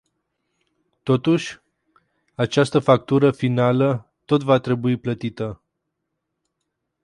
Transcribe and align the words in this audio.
Totuși, 1.03 1.59
această 2.35 2.79
factură 2.79 3.31
finală 3.31 4.11
tot 4.25 4.43
va 4.43 4.59
trebui 4.59 4.97
plătită. 4.97 5.61